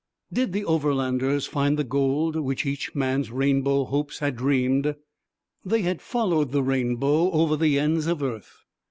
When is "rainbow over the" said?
6.63-7.77